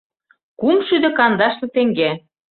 Кумшӱдӧ 0.59 1.09
кандашле 1.17 1.67
теҥге. 1.75 2.09